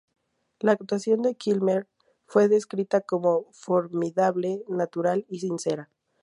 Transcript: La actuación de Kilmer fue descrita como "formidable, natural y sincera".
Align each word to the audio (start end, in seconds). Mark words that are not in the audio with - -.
La 0.61 0.71
actuación 0.71 1.21
de 1.21 1.35
Kilmer 1.35 1.85
fue 2.25 2.47
descrita 2.47 3.01
como 3.01 3.45
"formidable, 3.51 4.63
natural 4.67 5.27
y 5.29 5.41
sincera". 5.41 5.91